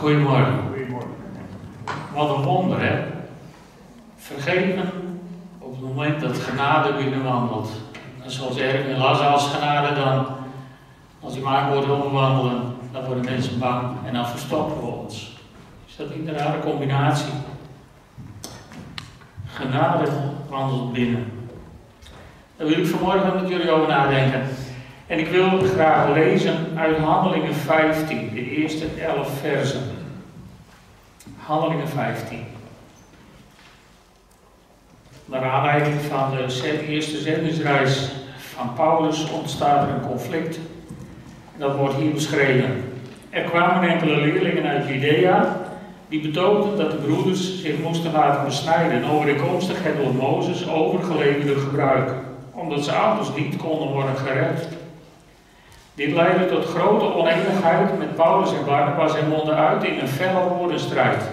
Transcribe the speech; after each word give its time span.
Goedemorgen. 0.00 0.58
Goedemorgen. 0.68 1.10
Wat 2.14 2.36
een 2.36 2.42
wonder, 2.42 2.80
hè? 2.80 3.04
Vergeven 4.16 4.90
op 5.58 5.70
het 5.70 5.80
moment 5.80 6.20
dat 6.20 6.38
genade 6.38 6.92
binnenwandelt. 6.92 7.70
En 8.24 8.30
zoals 8.30 8.56
Erwin 8.56 8.96
las 8.96 9.20
als 9.20 9.48
genade 9.48 9.94
dan, 9.94 10.26
als 11.20 11.32
hij 11.32 11.42
maar 11.42 11.72
wordt 11.72 11.90
omwandelen, 11.90 12.76
dan 12.92 13.04
worden 13.04 13.24
mensen 13.24 13.58
bang 13.58 13.96
en 14.06 14.12
dan 14.12 14.26
verstoppen 14.26 14.80
we 14.80 14.86
ons. 14.86 15.36
Is 15.86 15.96
dat 15.96 16.16
niet 16.16 16.28
een 16.28 16.36
rare 16.38 16.60
combinatie? 16.60 17.32
Genade 19.46 20.10
wandelt 20.48 20.92
binnen. 20.92 21.48
Daar 22.56 22.66
wil 22.66 22.78
ik 22.78 22.86
vanmorgen 22.86 23.34
met 23.34 23.48
jullie 23.48 23.70
over 23.70 23.88
nadenken. 23.88 24.42
En 25.06 25.18
ik 25.18 25.28
wil 25.28 25.58
graag 25.74 26.14
lezen 26.14 26.56
uit 26.74 26.96
Handelingen 26.96 27.54
15, 27.54 28.30
de 28.34 28.50
eerste 28.50 28.86
11 29.00 29.38
versen. 29.40 29.80
Handelingen 31.36 31.88
15. 31.88 32.44
Naar 35.24 35.44
aanleiding 35.44 36.00
van 36.00 36.30
de 36.30 36.86
eerste 36.86 37.18
zendingsreis 37.18 38.10
van 38.38 38.74
Paulus 38.74 39.30
ontstaat 39.30 39.88
er 39.88 39.94
een 39.94 40.08
conflict. 40.08 40.58
Dat 41.56 41.76
wordt 41.76 41.94
hier 41.94 42.12
beschreven. 42.12 42.84
Er 43.30 43.42
kwamen 43.42 43.88
enkele 43.88 44.16
leerlingen 44.16 44.66
uit 44.66 44.88
Judea 44.88 45.60
die 46.08 46.20
betoogden 46.20 46.76
dat 46.76 46.90
de 46.90 46.96
broeders 46.96 47.62
zich 47.62 47.78
moesten 47.78 48.12
laten 48.12 48.44
besnijden 48.44 49.04
overeenkomstig 49.04 49.82
het 49.82 49.96
door 49.96 50.14
Mozes 50.14 50.68
overgeleverde 50.68 51.60
gebruik, 51.60 52.10
omdat 52.52 52.84
ze 52.84 52.92
ouders 52.92 53.28
niet 53.36 53.56
konden 53.56 53.88
worden 53.88 54.16
gered. 54.16 54.68
Dit 55.96 56.12
leidde 56.12 56.46
tot 56.46 56.64
grote 56.64 57.14
oneenigheid 57.14 57.98
met 57.98 58.14
Paulus 58.14 58.52
en 58.52 58.64
Barnabas 58.64 59.16
en 59.16 59.28
mondde 59.28 59.52
uit 59.52 59.84
in 59.84 59.98
een 59.98 60.08
felle 60.08 60.48
woordenstrijd. 60.48 61.30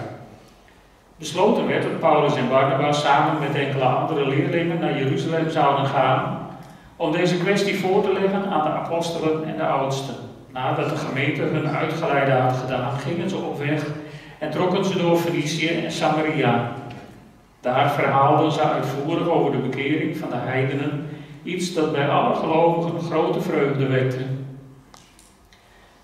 Besloten 1.16 1.66
werd 1.66 1.82
dat 1.82 2.00
Paulus 2.00 2.36
en 2.36 2.48
Barnabas 2.48 3.00
samen 3.02 3.40
met 3.40 3.54
enkele 3.54 3.84
andere 3.84 4.28
leerlingen 4.28 4.80
naar 4.80 4.98
Jeruzalem 4.98 5.50
zouden 5.50 5.86
gaan 5.86 6.48
om 6.96 7.12
deze 7.12 7.38
kwestie 7.38 7.78
voor 7.78 8.02
te 8.02 8.12
leggen 8.12 8.50
aan 8.50 8.62
de 8.62 8.70
apostelen 8.70 9.44
en 9.44 9.56
de 9.56 9.66
oudsten. 9.66 10.14
Nadat 10.52 10.88
de 10.90 10.96
gemeente 10.96 11.42
hun 11.42 11.68
uitgeleide 11.68 12.32
had 12.32 12.56
gedaan, 12.56 12.98
gingen 12.98 13.28
ze 13.28 13.36
op 13.36 13.58
weg 13.58 13.82
en 14.38 14.50
trokken 14.50 14.84
ze 14.84 14.98
door 14.98 15.16
Fenicië 15.16 15.68
en 15.68 15.92
Samaria. 15.92 16.72
Daar 17.60 17.90
verhaalden 17.90 18.52
ze 18.52 18.62
uitvoerig 18.62 19.28
over 19.28 19.52
de 19.52 19.58
bekering 19.58 20.16
van 20.16 20.28
de 20.28 20.36
heidenen, 20.38 21.08
iets 21.42 21.74
dat 21.74 21.92
bij 21.92 22.08
alle 22.08 22.34
gelovigen 22.34 23.00
grote 23.00 23.40
vreugde 23.40 23.86
wekte. 23.86 24.42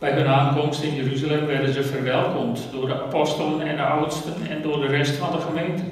Bij 0.01 0.13
hun 0.13 0.27
aankomst 0.27 0.83
in 0.83 0.95
Jeruzalem 0.95 1.47
werden 1.47 1.73
ze 1.73 1.83
verwelkomd 1.83 2.69
door 2.73 2.87
de 2.87 3.03
apostelen 3.03 3.61
en 3.61 3.77
de 3.77 3.83
oudsten 3.83 4.35
en 4.49 4.63
door 4.63 4.81
de 4.81 4.87
rest 4.87 5.17
van 5.17 5.31
de 5.33 5.39
gemeente. 5.39 5.83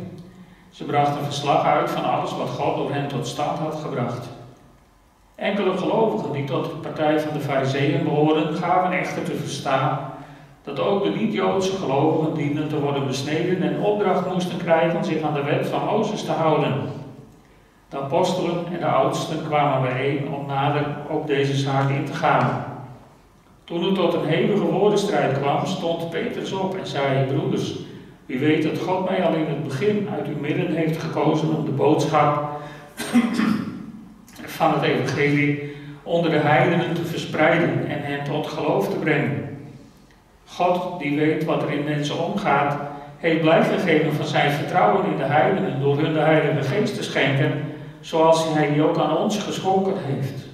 Ze 0.70 0.84
brachten 0.84 1.25
verslag 1.25 1.64
uit 1.64 1.91
van 1.91 2.05
alles 2.05 2.36
wat 2.36 2.48
God 2.48 2.77
door 2.77 2.92
hen 2.92 3.09
tot 3.09 3.27
stand 3.27 3.59
had 3.59 3.75
gebracht. 3.75 4.29
Enkele 5.34 5.77
gelovigen 5.77 6.33
die 6.33 6.45
tot 6.45 6.64
de 6.64 6.70
partij 6.70 7.20
van 7.20 7.33
de 7.33 7.41
Fariseeën 7.41 8.05
behoorden, 8.05 8.55
gaven 8.55 8.98
echter 8.98 9.23
te 9.23 9.34
verstaan 9.34 9.98
dat 10.62 10.81
ook 10.81 11.05
de 11.05 11.11
niet-Joodse 11.11 11.77
gelovigen 11.77 12.34
dienden 12.34 12.69
te 12.69 12.81
worden 12.81 13.06
besneden 13.06 13.62
en 13.62 13.81
opdracht 13.81 14.33
moesten 14.33 14.59
krijgen 14.59 15.05
zich 15.05 15.23
aan 15.23 15.34
de 15.34 15.42
wet 15.42 15.67
van 15.67 15.84
Mozes 15.84 16.25
te 16.25 16.33
houden. 16.33 16.73
De 17.89 17.98
apostelen 17.98 18.67
en 18.73 18.79
de 18.79 18.86
oudsten 18.86 19.47
kwamen 19.47 19.89
bijeen 19.89 20.33
om 20.33 20.47
nader 20.47 20.86
op 21.09 21.27
deze 21.27 21.56
zaak 21.56 21.91
in 21.91 22.05
te 22.05 22.14
gaan. 22.14 22.77
Toen 23.69 23.84
het 23.84 23.94
tot 23.94 24.14
een 24.14 24.27
hevige 24.27 24.64
woordenstrijd 24.64 25.38
kwam, 25.38 25.66
stond 25.66 26.11
Petrus 26.11 26.52
op 26.52 26.77
en 26.77 26.86
zei: 26.86 27.27
Broeders, 27.27 27.74
wie 28.27 28.38
weet 28.38 28.62
dat 28.62 28.78
God 28.78 29.08
mij 29.08 29.22
al 29.22 29.34
in 29.34 29.47
het 29.47 29.64
begin 29.64 30.08
uit 30.14 30.27
uw 30.27 30.41
midden 30.41 30.74
heeft 30.74 31.02
gekozen 31.02 31.56
om 31.56 31.64
de 31.64 31.70
boodschap 31.70 32.61
van 34.58 34.73
het 34.73 34.83
Evangelie 34.83 35.73
onder 36.02 36.30
de 36.30 36.36
heidenen 36.36 36.95
te 36.95 37.05
verspreiden 37.05 37.86
en 37.89 38.02
hen 38.02 38.24
tot 38.24 38.46
geloof 38.46 38.89
te 38.89 38.96
brengen. 38.96 39.58
God, 40.46 41.00
die 41.00 41.18
weet 41.18 41.45
wat 41.45 41.62
er 41.62 41.70
in 41.70 41.85
mensen 41.85 42.24
omgaat, 42.24 42.80
heeft 43.18 43.40
blijven 43.40 43.79
geven 43.79 44.12
van 44.12 44.27
zijn 44.27 44.50
vertrouwen 44.50 45.11
in 45.11 45.17
de 45.17 45.24
heidenen 45.24 45.80
door 45.80 45.98
hun 45.98 46.12
de 46.12 46.18
Heilige 46.18 46.62
Geest 46.62 46.95
te 46.95 47.02
schenken, 47.02 47.52
zoals 48.00 48.45
hij 48.55 48.73
die 48.73 48.83
ook 48.83 48.98
aan 48.98 49.17
ons 49.17 49.39
geschonken 49.39 49.95
heeft. 49.96 50.48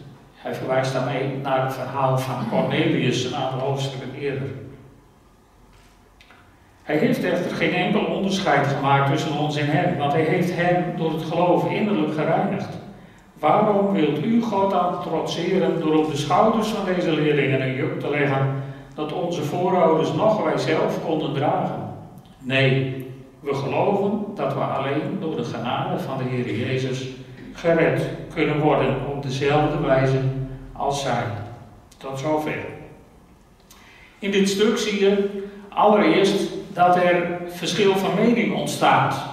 Hij 0.44 0.54
verwijst 0.54 0.92
daarmee 0.92 1.36
naar 1.42 1.64
het 1.64 1.74
verhaal 1.74 2.18
van 2.18 2.48
Cornelius 2.50 3.24
een 3.24 3.34
aantal 3.34 3.58
hoofdstukken 3.58 4.14
eerder. 4.20 4.48
Hij 6.82 6.96
heeft 6.96 7.24
echter 7.24 7.56
geen 7.56 7.72
enkel 7.72 8.04
onderscheid 8.04 8.66
gemaakt 8.66 9.10
tussen 9.10 9.38
ons 9.38 9.56
en 9.56 9.66
hem, 9.66 9.98
want 9.98 10.12
hij 10.12 10.22
heeft 10.22 10.54
hem 10.54 10.96
door 10.96 11.12
het 11.12 11.22
geloof 11.22 11.70
innerlijk 11.70 12.14
gereinigd. 12.14 12.68
Waarom 13.38 13.92
wilt 13.92 14.24
u 14.24 14.42
God 14.42 14.70
dan 14.70 15.02
trotseren 15.02 15.80
door 15.80 15.98
op 15.98 16.10
de 16.10 16.16
schouders 16.16 16.68
van 16.68 16.84
deze 16.94 17.12
leerlingen 17.12 17.62
een 17.62 17.74
juk 17.74 18.00
te 18.00 18.10
leggen 18.10 18.62
dat 18.94 19.12
onze 19.12 19.42
voorouders 19.42 20.12
nog 20.12 20.42
wij 20.42 20.58
zelf 20.58 21.04
konden 21.04 21.32
dragen? 21.32 21.94
Nee, 22.38 23.06
we 23.40 23.54
geloven 23.54 24.24
dat 24.34 24.54
we 24.54 24.60
alleen 24.60 25.18
door 25.20 25.36
de 25.36 25.44
genade 25.44 25.98
van 25.98 26.18
de 26.18 26.24
Heer 26.24 26.56
Jezus 26.56 27.08
gered 27.54 28.02
kunnen 28.34 28.60
worden 28.60 28.96
op 29.06 29.22
dezelfde 29.22 29.80
wijze 29.86 30.20
als 30.72 31.02
zij. 31.02 31.24
Tot 31.96 32.18
zover. 32.18 32.64
In 34.18 34.30
dit 34.30 34.48
stuk 34.48 34.78
zie 34.78 35.00
je 35.00 35.42
allereerst 35.68 36.52
dat 36.72 36.96
er 36.96 37.40
verschil 37.48 37.96
van 37.96 38.14
mening 38.14 38.54
ontstaat. 38.54 39.24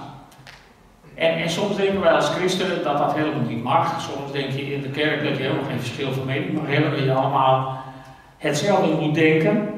En, 1.14 1.34
en, 1.34 1.50
soms 1.50 1.76
denken 1.76 2.00
wij 2.00 2.12
als 2.12 2.28
christenen 2.28 2.84
dat 2.84 2.98
dat 2.98 3.14
helemaal 3.14 3.48
niet 3.48 3.62
mag. 3.62 4.00
Soms 4.00 4.32
denk 4.32 4.50
je 4.50 4.74
in 4.74 4.82
de 4.82 4.90
kerk 4.90 5.24
dat 5.24 5.36
je 5.36 5.42
helemaal 5.42 5.64
geen 5.64 5.80
verschil 5.80 6.12
van 6.12 6.24
mening 6.24 6.52
mag 6.52 6.66
hebben, 6.66 6.90
dat 6.90 7.00
je 7.00 7.12
allemaal 7.12 7.82
hetzelfde 8.38 8.94
moet 8.94 9.14
denken. 9.14 9.68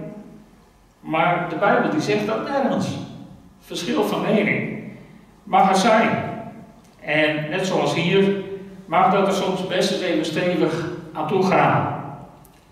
Maar 1.00 1.46
de 1.48 1.56
Bijbel 1.56 1.90
die 1.90 2.00
zegt 2.00 2.26
dat 2.26 2.48
nergens. 2.48 2.88
Verschil 3.60 4.04
van 4.04 4.22
mening 4.22 4.82
mag 5.42 5.68
er 5.68 5.76
zijn. 5.76 6.33
En 7.04 7.50
net 7.50 7.66
zoals 7.66 7.94
hier, 7.94 8.42
mag 8.86 9.12
dat 9.12 9.26
er 9.26 9.32
soms 9.32 9.66
best 9.66 9.92
eens 9.92 10.00
even 10.00 10.24
stevig 10.24 10.88
aan 11.12 11.28
toe 11.28 11.42
gaan. 11.42 12.04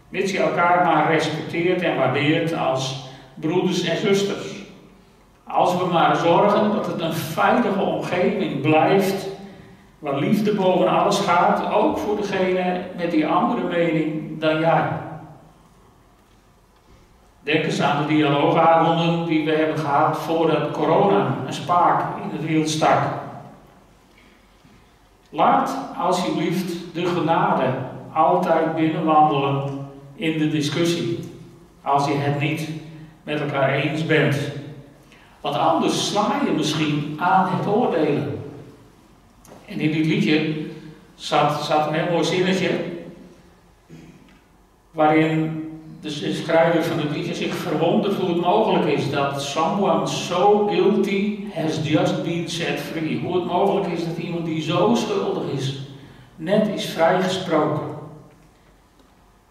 Mits 0.09 0.33
je 0.33 0.39
elkaar 0.39 0.85
maar 0.85 1.13
respecteert 1.13 1.83
en 1.83 1.97
waardeert 1.97 2.55
als 2.57 3.09
broeders 3.35 3.83
en 3.83 3.97
zusters. 3.97 4.47
Als 5.45 5.77
we 5.77 5.85
maar 5.85 6.17
zorgen 6.17 6.73
dat 6.73 6.87
het 6.87 7.01
een 7.01 7.13
veilige 7.13 7.81
omgeving 7.81 8.61
blijft, 8.61 9.29
waar 9.99 10.19
liefde 10.19 10.55
boven 10.55 10.89
alles 10.89 11.19
gaat, 11.19 11.73
ook 11.73 11.99
voor 11.99 12.17
degene 12.17 12.81
met 12.97 13.11
die 13.11 13.27
andere 13.27 13.69
mening 13.69 14.41
dan 14.41 14.61
jij. 14.61 14.89
Denk 17.41 17.65
eens 17.65 17.83
aan 17.83 18.03
de 18.03 18.15
dialoogavonden 18.15 19.27
die 19.27 19.45
we 19.45 19.51
hebben 19.51 19.79
gehad 19.79 20.19
voordat 20.19 20.71
corona 20.71 21.37
een 21.47 21.53
spaak 21.53 22.05
in 22.23 22.39
het 22.39 22.47
wiel 22.47 22.69
stak. 22.69 23.22
Laat 25.35 25.77
alsjeblieft 25.99 26.95
de 26.95 27.07
genade 27.07 27.75
altijd 28.13 28.75
binnenwandelen 28.75 29.89
in 30.15 30.39
de 30.39 30.49
discussie, 30.49 31.19
als 31.83 32.07
je 32.07 32.15
het 32.15 32.41
niet 32.41 32.69
met 33.23 33.41
elkaar 33.41 33.73
eens 33.73 34.07
bent. 34.07 34.37
Want 35.41 35.57
anders 35.57 36.09
sla 36.09 36.41
je 36.47 36.53
misschien 36.53 37.17
aan 37.19 37.49
het 37.57 37.67
oordelen. 37.67 38.43
En 39.65 39.81
in 39.81 39.93
dit 39.93 40.07
liedje 40.07 40.67
zat, 41.15 41.65
zat 41.65 41.87
een 41.87 41.95
heel 41.95 42.13
mooi 42.13 42.25
zinnetje, 42.25 42.71
waarin 44.91 45.62
de 46.03 46.11
schrijver 46.11 46.85
van 46.85 46.99
het 46.99 47.11
liedje 47.11 47.35
zich 47.35 47.55
verwondert 47.55 48.15
hoe 48.15 48.29
het 48.29 48.41
mogelijk 48.41 48.85
is 48.85 49.11
dat 49.11 49.43
someone 49.43 50.07
so 50.07 50.67
guilty 50.67 51.39
has 51.55 51.81
just 51.83 52.23
been 52.23 52.49
set 52.49 52.81
free. 52.81 53.21
Hoe 53.25 53.35
het 53.35 53.45
mogelijk 53.45 53.87
is 53.87 54.05
dat 54.05 54.17
iemand 54.17 54.45
die 54.45 54.63
zo 54.63 54.95
schuldig 54.95 55.43
is, 55.57 55.81
net 56.37 56.69
is 56.75 56.85
vrijgesproken. 56.87 57.87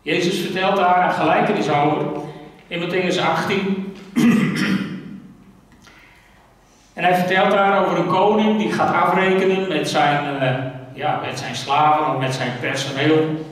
Jezus 0.02 0.40
vertelt 0.40 0.76
daar 0.76 1.06
een 1.06 1.14
gelijkenis 1.14 1.70
over 1.70 2.06
in 2.68 2.82
Matthäus 2.82 3.22
18. 3.22 3.94
en 6.94 7.04
hij 7.04 7.16
vertelt 7.16 7.52
daar 7.52 7.86
over 7.86 7.98
een 7.98 8.08
koning 8.08 8.58
die 8.58 8.72
gaat 8.72 8.94
afrekenen 8.94 9.68
met 9.68 9.90
zijn, 9.90 10.36
uh, 10.36 10.56
ja, 10.94 11.22
met 11.26 11.40
zijn 11.40 11.56
slaven 11.56 12.14
of 12.14 12.20
met 12.20 12.34
zijn 12.34 12.52
personeel, 12.60 13.46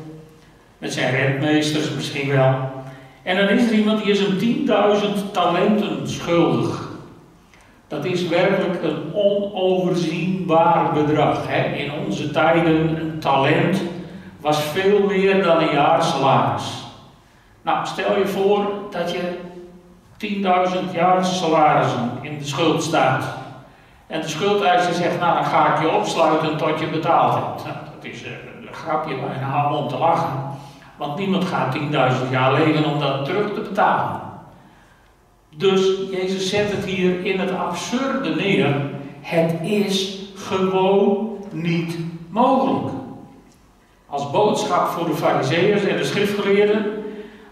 met 0.77 0.93
zijn 0.93 1.11
rentmeesters 1.11 1.93
misschien 1.93 2.29
wel. 2.29 2.77
En 3.23 3.37
dan 3.37 3.47
is 3.47 3.67
er 3.67 3.73
iemand 3.73 4.03
die 4.03 4.11
is 4.11 4.19
hem 4.19 4.37
10.000 5.27 5.31
talenten 5.31 6.09
schuldig. 6.09 6.89
Dat 7.87 8.05
is 8.05 8.27
werkelijk 8.27 8.83
een 8.83 9.13
onoverzienbaar 9.13 10.93
bedrag. 10.93 11.47
Hè? 11.47 11.75
In 11.75 11.91
onze 12.05 12.31
tijden 12.31 13.01
een 13.01 13.19
talent 13.19 13.81
was 14.39 14.61
veel 14.61 14.99
meer 15.05 15.43
dan 15.43 15.61
een 15.61 15.71
jaarsalaris. 15.71 16.83
Nou, 17.61 17.85
stel 17.85 18.17
je 18.17 18.27
voor 18.27 18.71
dat 18.89 19.11
je 19.11 19.37
10.000 20.89 20.93
jaar 20.93 21.25
salarissen 21.25 22.11
in 22.21 22.37
de 22.37 22.45
schuld 22.45 22.83
staat. 22.83 23.23
En 24.07 24.21
de 24.21 24.27
schuldeiser 24.27 24.93
zegt, 24.93 25.19
nou 25.19 25.33
dan 25.33 25.45
ga 25.45 25.75
ik 25.75 25.81
je 25.81 25.91
opsluiten 25.91 26.57
tot 26.57 26.79
je 26.79 26.87
betaald 26.87 27.33
hebt. 27.33 27.63
Nou, 27.63 27.77
dat 27.95 28.11
is 28.11 28.23
eh, 28.23 28.31
een 28.31 28.73
grapje 28.73 29.15
bijna 29.15 29.73
om 29.73 29.87
te 29.87 29.97
lachen. 29.97 30.57
Want 30.99 31.17
niemand 31.17 31.45
gaat 31.45 31.77
10.000 31.77 32.31
jaar 32.31 32.53
leven 32.53 32.85
om 32.85 32.99
dat 32.99 33.25
terug 33.25 33.53
te 33.53 33.61
betalen. 33.61 34.21
Dus 35.55 35.97
Jezus 36.11 36.49
zet 36.49 36.71
het 36.71 36.85
hier 36.85 37.25
in 37.25 37.39
het 37.39 37.51
absurde 37.51 38.35
neer. 38.35 38.75
Het 39.21 39.55
is 39.61 40.19
gewoon 40.35 41.37
niet 41.51 41.97
mogelijk. 42.29 42.93
Als 44.07 44.31
boodschap 44.31 44.87
voor 44.87 45.05
de 45.05 45.15
fariseeërs 45.15 45.83
en 45.83 45.97
de 45.97 46.03
schriftgeleerden. 46.03 46.85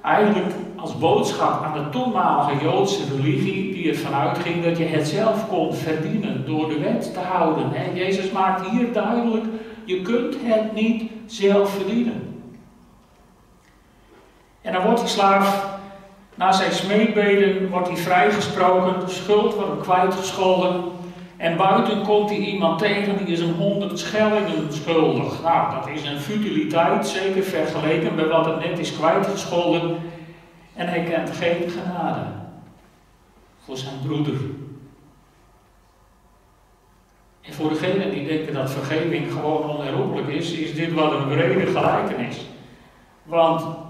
Eigenlijk 0.01 0.53
als 0.75 0.97
boodschap 0.97 1.63
aan 1.63 1.83
de 1.83 1.89
toenmalige 1.89 2.63
Joodse 2.63 3.03
religie, 3.15 3.73
die 3.73 3.89
ervan 3.89 4.13
uitging 4.13 4.63
dat 4.63 4.77
je 4.77 4.83
het 4.83 5.07
zelf 5.07 5.47
kon 5.47 5.73
verdienen 5.73 6.45
door 6.45 6.69
de 6.69 6.79
wet 6.79 7.13
te 7.13 7.19
houden. 7.19 7.73
En 7.73 7.95
Jezus 7.95 8.31
maakt 8.31 8.69
hier 8.69 8.93
duidelijk, 8.93 9.45
je 9.85 10.01
kunt 10.01 10.35
het 10.43 10.73
niet 10.73 11.11
zelf 11.25 11.69
verdienen. 11.69 12.36
En 14.67 14.73
dan 14.73 14.83
wordt 14.83 14.99
die 14.99 15.09
slaaf, 15.09 15.67
na 16.35 16.51
zijn 16.51 16.71
smeekbeden, 16.71 17.69
wordt 17.69 17.87
hij 17.87 17.97
vrijgesproken, 17.97 19.09
schuld 19.09 19.53
wordt 19.53 19.69
hem 19.69 19.81
kwijtgescholden. 19.81 20.83
En 21.37 21.57
buiten 21.57 22.01
komt 22.01 22.29
hij 22.29 22.39
iemand 22.39 22.79
tegen 22.79 23.17
die 23.17 23.27
is 23.27 23.39
een 23.39 23.53
honderd 23.53 23.99
schellingen 23.99 24.73
schuldig. 24.73 25.41
Nou, 25.41 25.75
dat 25.75 25.87
is 25.87 26.03
een 26.03 26.19
futiliteit, 26.19 27.07
zeker 27.07 27.43
vergeleken 27.43 28.15
met 28.15 28.27
wat 28.27 28.45
het 28.45 28.59
net 28.59 28.79
is 28.79 28.97
kwijtgescholden. 28.97 29.97
En 30.75 30.87
hij 30.87 31.03
kent 31.03 31.29
geen 31.29 31.69
genade 31.69 32.21
voor 33.65 33.77
zijn 33.77 33.99
broeder. 34.05 34.39
En 37.41 37.53
voor 37.53 37.69
degenen 37.69 38.11
die 38.11 38.27
denken 38.27 38.53
dat 38.53 38.71
vergeving 38.71 39.31
gewoon 39.31 39.69
onherroepelijk 39.69 40.27
is, 40.27 40.51
is 40.51 40.75
dit 40.75 40.93
wat 40.93 41.11
een 41.11 41.27
brede 41.27 41.65
gelijkenis. 41.65 42.45
Want 43.23 43.85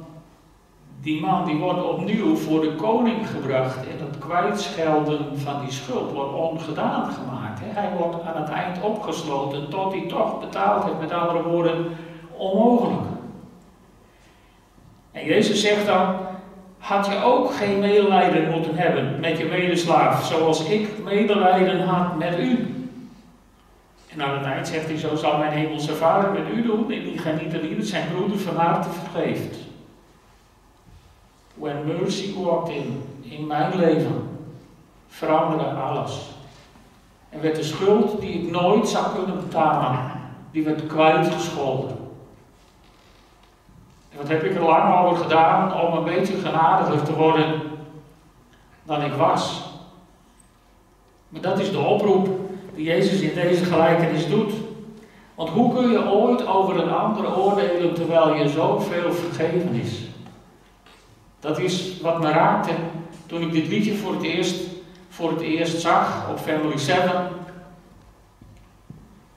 die 1.07 1.21
man 1.21 1.45
die 1.45 1.55
wordt 1.55 1.83
opnieuw 1.83 2.35
voor 2.35 2.61
de 2.61 2.75
koning 2.75 3.29
gebracht 3.29 3.77
en 3.77 4.05
het 4.05 4.17
kwijtschelden 4.17 5.39
van 5.39 5.61
die 5.61 5.71
schuld 5.71 6.11
wordt 6.11 6.33
ongedaan 6.33 7.11
gemaakt. 7.11 7.59
Hij 7.63 7.89
wordt 7.97 8.23
aan 8.23 8.41
het 8.41 8.49
eind 8.49 8.81
opgesloten 8.81 9.69
tot 9.69 9.93
hij 9.93 10.05
toch 10.07 10.39
betaald 10.39 10.83
heeft, 10.83 10.99
met 10.99 11.11
andere 11.11 11.43
woorden, 11.43 11.85
onmogelijk. 12.37 13.01
En 15.11 15.25
Jezus 15.25 15.61
zegt 15.61 15.85
dan, 15.85 16.15
had 16.77 17.05
je 17.05 17.23
ook 17.23 17.53
geen 17.53 17.79
medelijden 17.79 18.51
moeten 18.51 18.75
hebben 18.75 19.19
met 19.19 19.37
je 19.37 19.45
medeslaaf, 19.45 20.25
zoals 20.25 20.65
ik 20.65 21.03
medelijden 21.03 21.81
had 21.81 22.17
met 22.17 22.39
u. 22.39 22.75
En 24.13 24.21
aan 24.21 24.37
het 24.37 24.45
eind 24.45 24.67
zegt 24.67 24.87
hij, 24.87 24.97
zo 24.97 25.15
zal 25.15 25.37
mijn 25.37 25.51
hemelse 25.51 25.95
vader 25.95 26.31
met 26.31 26.55
u 26.55 26.61
doen, 26.61 26.91
en 26.91 27.37
die 27.37 27.61
niet 27.61 27.77
dat 27.77 27.87
zijn 27.87 28.07
broeder 28.13 28.39
van 28.39 28.55
harte 28.55 28.89
vergeeft. 28.89 29.66
When 31.57 31.85
mercy 31.85 32.33
walked 32.33 32.75
in, 32.75 33.03
in 33.21 33.47
mijn 33.47 33.75
leven, 33.75 34.29
veranderde 35.07 35.65
alles. 35.65 36.29
En 37.29 37.41
werd 37.41 37.55
de 37.55 37.63
schuld 37.63 38.21
die 38.21 38.43
ik 38.43 38.51
nooit 38.51 38.87
zou 38.87 39.05
kunnen 39.15 39.35
betalen, 39.35 39.99
die 40.51 40.63
werd 40.63 40.87
kwijtgescholden. 40.87 41.97
En 44.11 44.17
wat 44.17 44.27
heb 44.27 44.43
ik 44.43 44.55
er 44.55 44.63
lang 44.63 45.05
over 45.05 45.23
gedaan 45.23 45.81
om 45.81 45.97
een 45.97 46.03
beetje 46.03 46.35
genadiger 46.35 47.03
te 47.03 47.15
worden 47.15 47.61
dan 48.83 49.01
ik 49.01 49.13
was. 49.13 49.61
Maar 51.29 51.41
dat 51.41 51.59
is 51.59 51.71
de 51.71 51.79
oproep 51.79 52.29
die 52.75 52.85
Jezus 52.85 53.19
in 53.19 53.33
deze 53.33 53.65
gelijkenis 53.65 54.27
doet. 54.27 54.51
Want 55.35 55.49
hoe 55.49 55.73
kun 55.73 55.91
je 55.91 56.11
ooit 56.11 56.47
over 56.47 56.79
een 56.79 56.91
ander 56.91 57.37
oordelen 57.37 57.93
terwijl 57.93 58.33
je 58.33 58.49
zoveel 58.49 59.13
vergeven 59.13 59.73
is? 59.73 60.07
Dat 61.39 61.59
is 61.59 62.01
wat 62.01 62.19
me 62.19 62.29
raakte 62.29 62.71
toen 63.25 63.41
ik 63.41 63.51
dit 63.51 63.67
liedje 63.67 63.95
voor 63.95 64.13
het 64.13 64.23
eerst, 64.23 64.55
voor 65.09 65.31
het 65.31 65.41
eerst 65.41 65.81
zag 65.81 66.29
op 66.29 66.39
Family 66.39 66.77
7. 66.77 67.27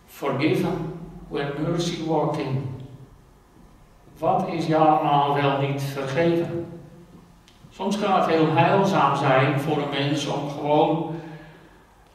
Forgiven 0.06 0.98
when 1.28 1.52
mercy 1.62 2.04
walked 2.06 2.38
in. 2.38 2.78
Wat 4.18 4.48
is 4.48 4.66
jou 4.66 4.88
allemaal 4.88 5.34
wel 5.34 5.60
niet 5.60 5.82
vergeven? 5.82 6.66
Soms 7.70 7.98
kan 7.98 8.20
het 8.20 8.30
heel 8.30 8.54
heilzaam 8.54 9.16
zijn 9.16 9.60
voor 9.60 9.76
een 9.76 9.90
mens 9.90 10.26
om 10.26 10.48
gewoon 10.48 11.14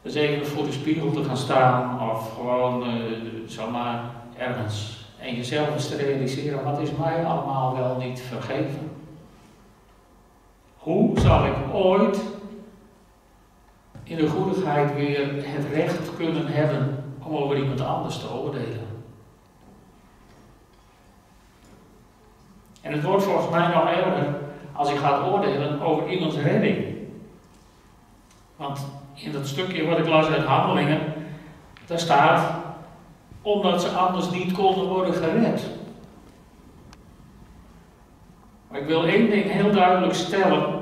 eens 0.01 0.15
even 0.15 0.47
voor 0.47 0.65
de 0.65 0.71
spiegel 0.71 1.11
te 1.11 1.23
gaan 1.23 1.37
staan 1.37 2.09
of 2.11 2.33
gewoon 2.35 2.87
uh, 2.87 3.03
zomaar 3.45 4.03
ergens 4.37 5.05
en 5.19 5.35
jezelf 5.35 5.73
eens 5.73 5.87
te 5.87 5.95
realiseren, 5.95 6.63
wat 6.63 6.79
is 6.79 6.89
mij 6.99 7.25
allemaal 7.25 7.75
wel 7.75 7.97
niet 7.97 8.21
vergeven? 8.21 8.91
Hoe 10.85 11.19
zal 11.19 11.45
ik 11.45 11.53
ooit 11.73 12.21
in 14.03 14.15
de 14.15 14.27
goedigheid 14.27 14.95
weer 14.95 15.45
het 15.45 15.65
recht 15.73 16.15
kunnen 16.15 16.47
hebben 16.47 17.03
om 17.23 17.35
over 17.35 17.57
iemand 17.57 17.81
anders 17.81 18.19
te 18.19 18.33
oordelen? 18.33 18.87
En 22.81 22.91
het 22.91 23.03
wordt 23.03 23.23
volgens 23.23 23.49
mij 23.49 23.67
nog 23.67 23.87
erger 23.87 24.35
als 24.73 24.89
ik 24.89 24.97
ga 24.97 25.23
oordelen 25.23 25.81
over 25.81 26.09
iemands 26.09 26.35
redding. 26.35 26.85
Want 28.55 28.85
in 29.13 29.31
dat 29.31 29.47
stukje 29.47 29.85
wat 29.85 29.99
ik 29.99 30.07
las 30.07 30.27
uit 30.27 30.45
Handelingen, 30.45 30.99
daar 31.85 31.99
staat, 31.99 32.55
omdat 33.41 33.81
ze 33.81 33.89
anders 33.89 34.29
niet 34.29 34.51
konden 34.51 34.87
worden 34.87 35.13
gered. 35.13 35.61
Maar 38.67 38.79
ik 38.79 38.87
wil 38.87 39.05
één 39.05 39.29
ding 39.29 39.51
heel 39.51 39.71
duidelijk 39.71 40.13
stellen. 40.13 40.74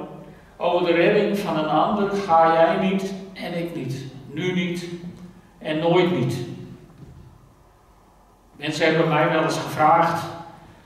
Over 0.57 0.85
de 0.85 0.93
redding 0.93 1.37
van 1.37 1.57
een 1.57 1.69
ander 1.69 2.09
ga 2.09 2.53
jij 2.53 2.89
niet 2.89 3.13
en 3.33 3.57
ik 3.57 3.75
niet. 3.75 4.03
Nu 4.31 4.53
niet 4.53 4.85
en 5.57 5.79
nooit 5.79 6.11
niet. 6.11 6.37
Mensen 8.55 8.85
hebben 8.85 9.09
mij 9.09 9.29
wel 9.29 9.43
eens 9.43 9.57
gevraagd, 9.57 10.25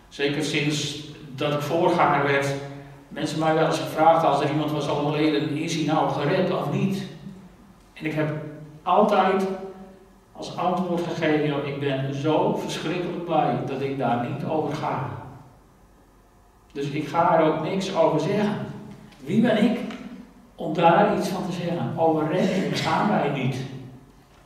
zeker 0.10 0.44
sinds 0.44 1.06
dat 1.36 1.54
ik 1.54 1.62
voorganger 1.62 2.24
werd, 2.24 2.54
mensen 3.08 3.40
mij 3.40 3.54
wel 3.54 3.66
eens 3.66 3.80
gevraagd 3.80 4.26
als 4.26 4.42
er 4.42 4.50
iemand 4.50 4.72
was 4.72 4.90
overleden, 4.90 5.58
is 5.58 5.76
hij 5.76 5.86
nou 5.86 6.10
gered 6.10 6.52
of 6.52 6.72
niet? 6.72 7.08
En 7.94 8.06
ik 8.06 8.14
heb 8.14 8.30
altijd 8.84 9.48
als 10.32 10.58
antwoord 10.58 11.02
gegeven, 11.02 11.68
ik 11.68 11.80
ben 11.80 12.14
zo 12.14 12.56
verschrikkelijk 12.56 13.26
blij 13.26 13.60
dat 13.66 13.82
ik 13.82 13.98
daar 13.98 14.30
niet 14.30 14.46
over 14.46 14.76
ga. 14.76 15.10
Dus 16.72 16.90
ik 16.90 17.08
ga 17.08 17.40
er 17.40 17.46
ook 17.46 17.62
niks 17.62 17.96
over 17.96 18.20
zeggen. 18.20 18.67
Wie 19.28 19.42
ben 19.42 19.64
ik 19.64 19.80
om 20.56 20.74
daar 20.74 21.18
iets 21.18 21.28
van 21.28 21.46
te 21.46 21.52
zeggen? 21.52 21.94
Over 21.98 22.28
redding 22.32 22.80
gaan 22.80 23.10
wij 23.10 23.30
niet. 23.30 23.56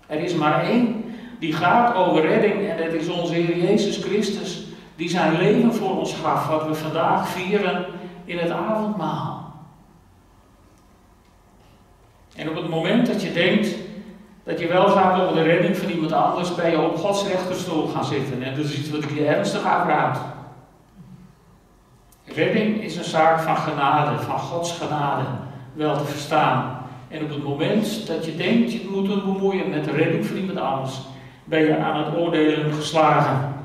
Er 0.07 0.19
is 0.19 0.33
maar 0.33 0.63
één 0.63 1.03
die 1.39 1.53
gaat 1.53 1.95
over 1.95 2.21
redding 2.21 2.69
en 2.69 2.77
dat 2.77 2.93
is 2.93 3.07
onze 3.07 3.33
Heer 3.33 3.57
Jezus 3.57 3.97
Christus 3.97 4.63
die 4.95 5.09
zijn 5.09 5.37
leven 5.37 5.73
voor 5.73 5.97
ons 5.97 6.13
gaf, 6.13 6.47
wat 6.47 6.67
we 6.67 6.73
vandaag 6.73 7.27
vieren 7.27 7.85
in 8.25 8.37
het 8.37 8.49
avondmaal. 8.49 9.53
En 12.35 12.49
op 12.49 12.55
het 12.55 12.69
moment 12.69 13.07
dat 13.07 13.21
je 13.21 13.31
denkt 13.31 13.75
dat 14.43 14.59
je 14.59 14.67
wel 14.67 14.87
gaat 14.87 15.21
over 15.21 15.35
de 15.35 15.41
redding 15.41 15.77
van 15.77 15.89
iemand 15.89 16.11
anders, 16.11 16.55
ben 16.55 16.71
je 16.71 16.81
op 16.81 16.97
Gods 16.97 17.27
rechterstoel 17.27 17.87
gaan 17.87 18.05
zitten. 18.05 18.43
En 18.43 18.55
dat 18.55 18.65
is 18.65 18.77
iets 18.77 18.89
wat 18.89 19.03
ik 19.03 19.11
je 19.13 19.25
ernstig 19.25 19.63
aanraad. 19.63 20.19
Redding 22.35 22.83
is 22.83 22.95
een 22.95 23.03
zaak 23.03 23.39
van 23.39 23.57
genade, 23.57 24.19
van 24.19 24.39
Gods 24.39 24.71
genade, 24.77 25.23
wel 25.73 25.97
te 25.97 26.05
verstaan. 26.05 26.79
En 27.07 27.23
op 27.23 27.29
het 27.29 27.43
moment 27.43 28.07
dat 28.07 28.25
je 28.25 28.35
denkt 28.35 28.71
je 28.71 28.87
moet 28.91 29.07
bemoeien 29.07 29.69
met 29.69 29.85
de 29.85 29.91
redding 29.91 30.25
van 30.25 30.37
iemand 30.37 30.59
anders, 30.59 30.99
ben 31.43 31.61
je 31.61 31.77
aan 31.77 32.03
het 32.03 32.15
oordelen 32.15 32.73
geslagen. 32.73 33.55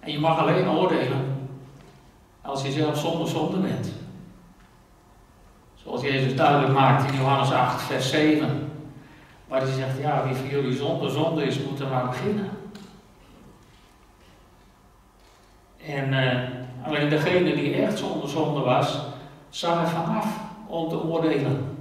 En 0.00 0.12
je 0.12 0.18
mag 0.18 0.38
alleen 0.38 0.68
oordelen 0.68 1.48
als 2.42 2.62
je 2.62 2.70
zelf 2.70 2.98
zonder 2.98 3.28
zonde 3.28 3.56
bent. 3.56 3.92
Zoals 5.74 6.02
Jezus 6.02 6.36
duidelijk 6.36 6.72
maakt 6.72 7.10
in 7.10 7.18
Johannes 7.18 7.50
8, 7.50 7.82
vers 7.82 8.10
7. 8.10 8.72
Waar 9.48 9.60
hij 9.60 9.72
zegt, 9.72 9.98
ja, 10.00 10.24
wie 10.26 10.34
van 10.34 10.48
jullie 10.48 10.76
zonder 10.76 11.10
zonde 11.10 11.44
is, 11.44 11.58
moet 11.58 11.80
er 11.80 11.88
maar 11.88 12.06
beginnen. 12.06 12.48
En 15.86 16.12
uh, 16.12 16.63
alleen 17.04 17.22
degene 17.22 17.54
die 17.54 17.74
echt 17.74 17.98
zonder 17.98 18.28
zonde 18.28 18.60
was, 18.60 18.98
zag 19.48 19.80
er 19.80 19.88
vanaf 19.88 20.26
om 20.66 20.88
te 20.88 21.02
oordelen. 21.02 21.78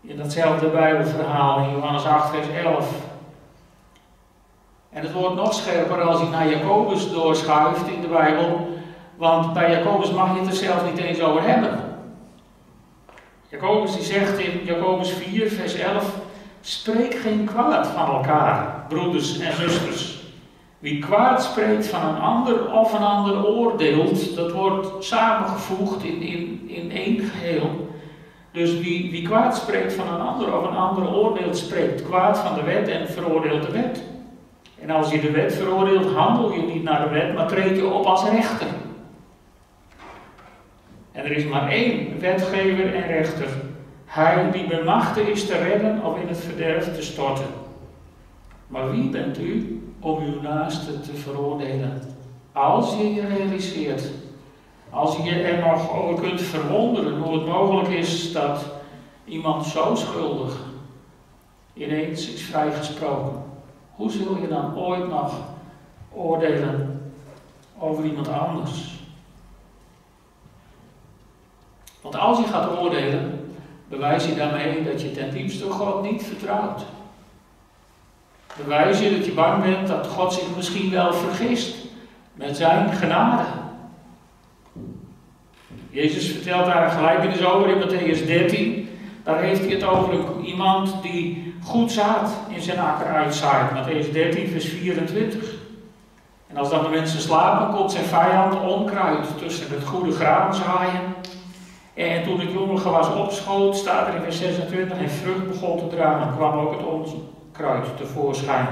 In 0.00 0.16
datzelfde 0.16 0.66
Bijbelverhaal 0.66 1.58
in 1.58 1.70
Johannes 1.70 2.04
8, 2.04 2.30
vers 2.30 2.46
11 2.64 2.94
en 4.90 5.02
het 5.02 5.12
wordt 5.12 5.34
nog 5.34 5.54
scherper 5.54 6.02
als 6.02 6.20
je 6.20 6.26
naar 6.26 6.48
Jacobus 6.48 7.10
doorschuift 7.10 7.88
in 7.88 8.00
de 8.00 8.06
Bijbel, 8.06 8.78
want 9.16 9.52
bij 9.52 9.70
Jacobus 9.70 10.10
mag 10.10 10.34
je 10.34 10.40
het 10.40 10.48
er 10.48 10.54
zelf 10.54 10.84
niet 10.84 10.98
eens 10.98 11.20
over 11.20 11.42
hebben. 11.42 11.80
Jacobus 13.48 13.92
die 13.92 14.02
zegt 14.02 14.38
in 14.38 14.64
Jacobus 14.64 15.10
4, 15.10 15.50
vers 15.50 15.74
11, 15.74 16.16
spreek 16.60 17.14
geen 17.14 17.44
kwaad 17.44 17.86
van 17.86 18.14
elkaar, 18.14 18.84
broeders 18.88 19.38
en 19.38 19.56
zusters. 19.56 20.11
Wie 20.82 20.98
kwaad 20.98 21.42
spreekt 21.42 21.86
van 21.86 22.08
een 22.08 22.20
ander 22.20 22.72
of 22.72 22.92
een 22.92 23.04
ander 23.04 23.46
oordeelt, 23.46 24.36
dat 24.36 24.52
wordt 24.52 25.04
samengevoegd 25.04 26.04
in, 26.04 26.22
in, 26.22 26.64
in 26.66 26.90
één 26.90 27.20
geheel. 27.20 27.88
Dus 28.50 28.80
wie, 28.80 29.10
wie 29.10 29.22
kwaad 29.22 29.56
spreekt 29.56 29.92
van 29.92 30.14
een 30.14 30.20
ander 30.20 30.58
of 30.58 30.68
een 30.68 30.76
ander 30.76 31.14
oordeelt, 31.14 31.56
spreekt 31.56 32.02
kwaad 32.02 32.38
van 32.38 32.54
de 32.54 32.62
wet 32.62 32.88
en 32.88 33.08
veroordeelt 33.08 33.62
de 33.62 33.72
wet. 33.72 34.02
En 34.80 34.90
als 34.90 35.10
je 35.10 35.20
de 35.20 35.30
wet 35.30 35.54
veroordeelt, 35.54 36.14
handel 36.14 36.52
je 36.52 36.62
niet 36.62 36.82
naar 36.82 37.02
de 37.02 37.14
wet, 37.14 37.34
maar 37.34 37.48
treed 37.48 37.76
je 37.76 37.86
op 37.86 38.04
als 38.04 38.28
rechter. 38.28 38.66
En 41.12 41.24
er 41.24 41.32
is 41.32 41.44
maar 41.44 41.68
één 41.68 42.20
wetgever 42.20 42.94
en 42.94 43.06
rechter. 43.06 43.48
Hij 44.04 44.50
die 44.50 44.66
bemachtigd 44.66 45.28
is 45.28 45.46
te 45.46 45.58
redden 45.58 46.04
of 46.04 46.20
in 46.20 46.28
het 46.28 46.38
verderf 46.38 46.94
te 46.94 47.02
storten. 47.02 47.46
Maar 48.66 48.90
wie 48.90 49.08
bent 49.08 49.38
u 49.38 49.82
om 50.02 50.22
uw 50.22 50.40
naaste 50.40 51.00
te 51.00 51.14
veroordelen? 51.14 52.02
Als 52.52 52.96
je 52.96 53.14
je 53.14 53.26
realiseert, 53.26 54.10
als 54.90 55.16
je 55.16 55.30
er 55.30 55.70
nog 55.70 55.92
over 55.92 56.22
kunt 56.22 56.40
verwonderen 56.40 57.20
hoe 57.20 57.34
het 57.34 57.46
mogelijk 57.46 57.88
is 57.88 58.32
dat 58.32 58.64
iemand 59.24 59.66
zo 59.66 59.94
schuldig 59.94 60.56
ineens 61.74 62.28
is 62.28 62.42
vrijgesproken. 62.42 63.42
Hoe 63.94 64.10
zul 64.10 64.36
je 64.40 64.48
dan 64.48 64.76
ooit 64.76 65.08
nog 65.08 65.34
oordelen 66.12 67.00
over 67.78 68.04
iemand 68.04 68.28
anders? 68.28 69.00
Want 72.00 72.16
als 72.16 72.38
je 72.38 72.44
gaat 72.44 72.78
oordelen, 72.78 73.54
bewijs 73.88 74.26
je 74.26 74.34
daarmee 74.34 74.84
dat 74.84 75.00
je 75.02 75.12
ten 75.12 75.30
diepste 75.30 75.70
God 75.70 76.02
niet 76.02 76.22
vertrouwt. 76.22 76.84
Bewijs 78.56 79.00
je 79.00 79.16
dat 79.16 79.26
je 79.26 79.32
bang 79.32 79.62
bent 79.62 79.88
dat 79.88 80.06
God 80.06 80.32
zich 80.32 80.56
misschien 80.56 80.90
wel 80.90 81.12
vergist 81.12 81.76
met 82.34 82.56
zijn 82.56 82.92
genade. 82.92 83.42
Jezus 85.90 86.26
vertelt 86.26 86.66
daar 86.66 86.84
een 86.84 86.90
gelijkenis 86.90 87.44
over 87.44 87.68
in 87.68 87.80
Matthäus 87.80 88.26
13. 88.26 88.88
Daar 89.22 89.40
heeft 89.40 89.60
hij 89.60 89.70
het 89.70 89.84
over 89.84 90.14
iemand 90.44 91.02
die 91.02 91.54
goed 91.62 91.92
zaad 91.92 92.32
in 92.48 92.60
zijn 92.60 92.78
akker 92.78 93.06
uitzaait. 93.06 93.70
Matthäus 93.70 94.12
13, 94.12 94.48
vers 94.48 94.66
24. 94.66 95.54
En 96.46 96.56
als 96.56 96.70
dan 96.70 96.82
de 96.82 96.88
mensen 96.88 97.20
slapen, 97.20 97.76
komt 97.76 97.92
zijn 97.92 98.04
vijand 98.04 98.60
onkruid 98.60 99.38
tussen 99.38 99.70
het 99.70 99.84
goede 99.84 100.12
graan 100.12 100.54
zaaien. 100.54 101.14
En 101.94 102.22
toen 102.22 102.40
het 102.40 102.52
jonge 102.52 102.76
gewas 102.76 103.14
opschoot, 103.14 103.76
staat 103.76 104.08
er 104.08 104.14
in 104.14 104.22
vers 104.22 104.38
26, 104.38 104.98
en 104.98 105.10
vrucht 105.10 105.48
begon 105.48 105.78
te 105.78 105.96
dragen, 105.96 106.36
kwam 106.36 106.58
ook 106.58 106.72
het 106.72 106.84
onkruid 107.52 107.96
tevoorschijn. 107.96 108.66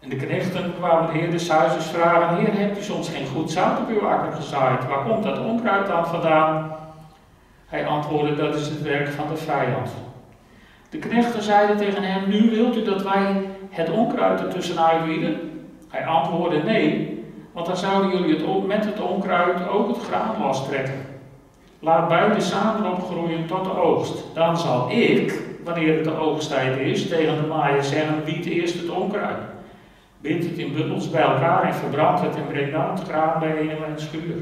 En 0.00 0.08
de 0.08 0.16
knechten 0.16 0.74
kwamen 0.78 1.12
de 1.12 1.18
heer 1.18 1.30
des 1.30 1.48
huizes 1.48 1.84
vragen, 1.84 2.36
heer, 2.36 2.58
hebt 2.58 2.78
u 2.78 2.82
soms 2.82 3.08
geen 3.08 3.26
goed 3.26 3.50
zout 3.50 3.78
op 3.78 3.88
uw 3.88 4.06
akker 4.06 4.32
gezaaid? 4.32 4.88
Waar 4.88 5.04
komt 5.04 5.22
dat 5.22 5.38
onkruid 5.38 5.86
dan 5.86 6.06
vandaan? 6.06 6.76
Hij 7.66 7.86
antwoordde, 7.86 8.36
dat 8.36 8.54
is 8.54 8.68
het 8.68 8.82
werk 8.82 9.08
van 9.08 9.28
de 9.28 9.36
vijand. 9.36 9.90
De 10.90 10.98
knechten 10.98 11.42
zeiden 11.42 11.76
tegen 11.76 12.02
hem, 12.02 12.28
nu 12.28 12.50
wilt 12.50 12.76
u 12.76 12.82
dat 12.82 13.02
wij 13.02 13.48
het 13.70 13.90
onkruid 13.90 14.40
ertussen 14.40 14.86
uitwieden? 14.86 15.66
Hij 15.88 16.06
antwoordde, 16.06 16.62
nee, 16.62 17.18
want 17.52 17.66
dan 17.66 17.76
zouden 17.76 18.10
jullie 18.10 18.36
het, 18.36 18.66
met 18.66 18.84
het 18.84 19.00
onkruid 19.00 19.68
ook 19.68 19.88
het 19.88 20.04
graan 20.04 20.42
lostrekken. 20.42 21.06
Laat 21.78 22.08
beide 22.08 22.40
samen 22.40 22.92
opgroeien 22.92 23.46
tot 23.46 23.64
de 23.64 23.80
oogst. 23.80 24.24
Dan 24.34 24.58
zal 24.58 24.90
ik, 24.90 25.49
wanneer 25.64 25.94
het 25.94 26.04
de 26.04 26.18
oogsttijd 26.18 26.78
is, 26.78 27.08
tegen 27.08 27.42
de 27.42 27.46
maaier 27.46 27.82
zeggen, 27.82 28.24
wiet 28.24 28.46
eerst 28.46 28.80
het 28.80 28.90
onkruid. 28.90 29.38
Bind 30.20 30.44
het 30.44 30.58
in 30.58 30.72
bundels 30.72 31.10
bij 31.10 31.22
elkaar 31.22 31.62
en 31.62 31.74
verbrand 31.74 32.20
het 32.20 32.36
en 32.36 32.46
breng 32.46 32.72
dan 32.72 32.90
het 32.90 33.08
graan 33.08 33.42
en 33.42 34.00
schuur. 34.00 34.36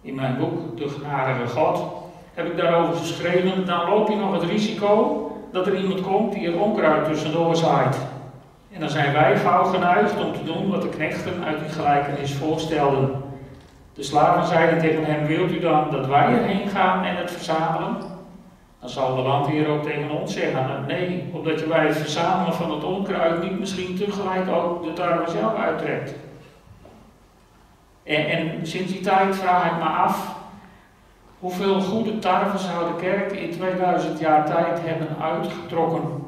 In 0.00 0.14
mijn 0.14 0.36
boek 0.38 0.78
De 0.78 0.88
Genadige 0.88 1.46
God 1.46 1.82
heb 2.34 2.46
ik 2.46 2.56
daarover 2.56 2.94
geschreven, 2.94 3.66
dan 3.66 3.88
loop 3.88 4.08
je 4.08 4.16
nog 4.16 4.32
het 4.32 4.50
risico 4.50 5.26
dat 5.52 5.66
er 5.66 5.76
iemand 5.76 6.00
komt 6.00 6.32
die 6.32 6.46
er 6.46 6.60
onkruid 6.60 7.04
tussendoor 7.04 7.56
zaait. 7.56 7.96
En 8.72 8.80
dan 8.80 8.88
zijn 8.88 9.12
wij 9.12 9.36
gauw 9.36 9.64
geneigd 9.64 10.24
om 10.24 10.32
te 10.32 10.44
doen 10.44 10.70
wat 10.70 10.82
de 10.82 10.88
knechten 10.88 11.44
uit 11.44 11.58
die 11.58 11.68
gelijkenis 11.68 12.34
voorstelden. 12.34 13.21
De 13.94 14.02
slaven 14.02 14.46
zeiden 14.46 14.78
tegen 14.78 15.04
hem, 15.04 15.26
wilt 15.26 15.50
u 15.50 15.58
dan 15.58 15.90
dat 15.90 16.06
wij 16.06 16.26
erheen 16.26 16.68
gaan 16.68 17.04
en 17.04 17.16
het 17.16 17.30
verzamelen? 17.30 17.96
Dan 18.80 18.90
zal 18.90 19.16
de 19.16 19.22
landheer 19.22 19.68
ook 19.68 19.82
tegen 19.82 20.10
ons 20.10 20.32
zeggen, 20.32 20.84
nee, 20.86 21.30
omdat 21.32 21.64
wij 21.64 21.86
het 21.86 21.96
verzamelen 21.96 22.54
van 22.54 22.70
het 22.70 22.84
onkruid 22.84 23.42
niet 23.42 23.58
misschien 23.58 23.96
tegelijk 23.96 24.50
ook 24.50 24.84
de 24.84 24.92
tarwe 24.92 25.30
zelf 25.30 25.54
uittrekt. 25.54 26.14
En, 28.02 28.26
en 28.26 28.66
sinds 28.66 28.92
die 28.92 29.00
tijd 29.00 29.36
vraag 29.36 29.64
ik 29.64 29.78
me 29.78 29.88
af, 29.88 30.36
hoeveel 31.38 31.80
goede 31.80 32.18
tarwe 32.18 32.58
zou 32.58 32.92
de 32.92 33.00
kerk 33.00 33.32
in 33.32 33.50
2000 33.50 34.18
jaar 34.18 34.46
tijd 34.46 34.80
hebben 34.84 35.16
uitgetrokken 35.20 36.24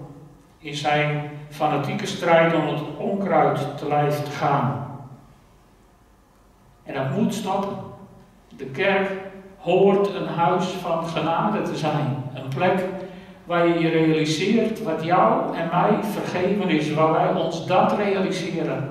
in 0.58 0.74
zijn 0.74 1.30
fanatieke 1.50 2.06
strijd 2.06 2.54
om 2.54 2.66
het 2.66 2.80
onkruid 2.98 3.78
te 3.78 3.88
lijf 3.88 4.22
te 4.22 4.30
gaan. 4.30 4.93
En 6.84 6.94
dat 6.94 7.10
moet 7.10 7.34
stoppen. 7.34 7.76
De 8.56 8.66
kerk 8.66 9.10
hoort 9.58 10.14
een 10.14 10.26
huis 10.26 10.64
van 10.64 11.06
genade 11.06 11.62
te 11.62 11.76
zijn. 11.76 12.24
Een 12.34 12.48
plek 12.48 12.84
waar 13.44 13.68
je 13.68 13.78
je 13.78 13.88
realiseert 13.88 14.82
wat 14.82 15.04
jou 15.04 15.56
en 15.56 15.68
mij 15.68 15.98
vergeven 16.02 16.68
is, 16.68 16.94
waar 16.94 17.12
wij 17.12 17.34
ons 17.34 17.66
dat 17.66 17.96
realiseren. 17.96 18.90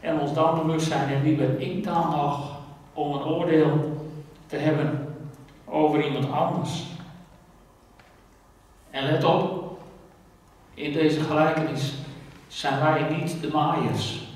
En 0.00 0.20
ons 0.20 0.34
dan 0.34 0.66
bewust 0.66 0.86
zijn, 0.86 1.08
en 1.08 1.22
wie 1.22 1.36
ben 1.36 1.60
ik 1.60 1.84
dan 1.84 2.10
nog 2.10 2.58
om 2.92 3.12
een 3.12 3.24
oordeel 3.24 3.98
te 4.46 4.56
hebben 4.56 5.16
over 5.64 6.04
iemand 6.04 6.32
anders. 6.32 6.84
En 8.90 9.04
let 9.04 9.24
op, 9.24 9.78
in 10.74 10.92
deze 10.92 11.20
gelijkenis 11.20 11.94
zijn 12.46 12.80
wij 12.80 13.16
niet 13.18 13.40
de 13.40 13.48
maaiers. 13.48 14.28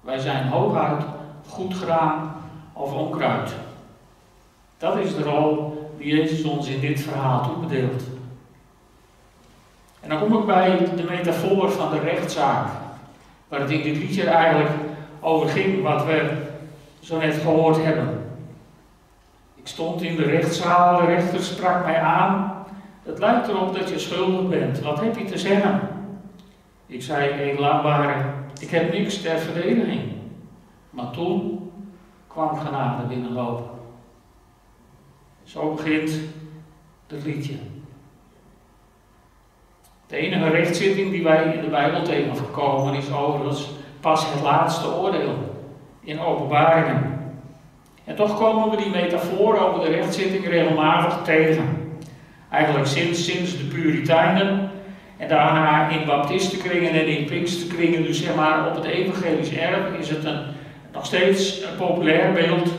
Wij 0.00 0.18
zijn 0.18 0.48
hooguit 0.48 1.04
goed 1.48 1.74
graan 1.74 2.34
of 2.72 2.92
onkruid. 2.92 3.54
Dat 4.78 4.96
is 4.96 5.14
de 5.14 5.22
rol 5.22 5.78
die 5.98 6.16
Jezus 6.16 6.44
ons 6.44 6.68
in 6.68 6.80
dit 6.80 7.00
verhaal 7.00 7.44
toebedeelt. 7.44 8.02
En 10.00 10.08
dan 10.08 10.18
kom 10.18 10.38
ik 10.38 10.46
bij 10.46 10.88
de 10.96 11.02
metafoor 11.02 11.70
van 11.70 11.90
de 11.90 11.98
rechtszaak, 11.98 12.66
waar 13.48 13.60
het 13.60 13.70
in 13.70 13.82
dit 13.82 13.96
liedje 13.96 14.28
eigenlijk 14.28 14.70
over 15.20 15.48
ging, 15.48 15.82
wat 15.82 16.04
we 16.04 16.46
zo 17.00 17.18
net 17.18 17.34
gehoord 17.34 17.84
hebben. 17.84 18.26
Ik 19.54 19.66
stond 19.66 20.02
in 20.02 20.16
de 20.16 20.24
rechtszaal, 20.24 21.00
de 21.00 21.06
rechter 21.06 21.42
sprak 21.42 21.84
mij 21.84 22.00
aan. 22.00 22.64
Het 23.02 23.18
lijkt 23.18 23.48
erop 23.48 23.74
dat 23.74 23.88
je 23.88 23.98
schuldig 23.98 24.48
bent. 24.48 24.80
Wat 24.80 25.00
heb 25.00 25.16
je 25.16 25.24
te 25.24 25.38
zeggen? 25.38 25.80
Ik 26.86 27.02
zei, 27.02 27.50
een 27.50 27.60
laatbare, 27.60 28.24
ik 28.60 28.70
heb 28.70 28.92
niks 28.92 29.22
ter 29.22 29.38
verdediging. 29.38 30.17
Maar 30.98 31.10
toen 31.10 31.70
kwam 32.26 32.58
genade 32.58 33.06
binnenlopen. 33.06 33.64
Zo 35.44 35.74
begint 35.74 36.20
het 37.06 37.24
liedje. 37.24 37.54
De 40.06 40.16
enige 40.16 40.48
rechtszitting 40.48 41.10
die 41.10 41.22
wij 41.22 41.54
in 41.54 41.60
de 41.60 41.68
Bijbel 41.68 42.02
tegenkomen 42.02 42.94
is 42.94 43.12
overigens 43.12 43.70
pas 44.00 44.32
het 44.32 44.42
laatste 44.42 44.94
oordeel 44.94 45.34
in 46.00 46.20
openbaringen. 46.20 47.32
En 48.04 48.16
toch 48.16 48.38
komen 48.38 48.70
we 48.70 48.76
die 48.76 48.90
metafoor 48.90 49.58
over 49.58 49.80
de 49.80 49.90
rechtszitting 49.90 50.46
regelmatig 50.46 51.22
tegen. 51.22 51.92
Eigenlijk 52.50 52.86
sinds, 52.86 53.24
sinds 53.24 53.56
de 53.56 53.64
Puritijnen 53.64 54.70
en 55.16 55.28
daarna 55.28 55.88
in 55.88 56.06
baptistenkringen 56.06 56.92
en 56.92 57.06
in 57.06 57.24
pinksterkringen, 57.24 58.02
dus 58.02 58.22
zeg 58.22 58.34
maar 58.34 58.68
op 58.68 58.74
het 58.74 58.84
evangelisch 58.84 59.52
erf, 59.52 59.98
is 59.98 60.08
het 60.08 60.24
een, 60.24 60.56
nog 60.92 61.06
steeds 61.06 61.62
een 61.62 61.76
populair 61.76 62.32
beeld. 62.32 62.70